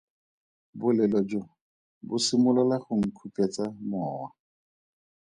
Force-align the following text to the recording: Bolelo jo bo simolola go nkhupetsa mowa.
Bolelo 0.79 1.19
jo 1.29 1.41
bo 2.07 2.15
simolola 2.25 2.75
go 2.83 2.91
nkhupetsa 2.99 3.63
mowa. 3.89 4.27